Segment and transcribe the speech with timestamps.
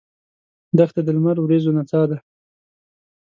[0.77, 2.17] دښته د لمر وریځو نڅا ده.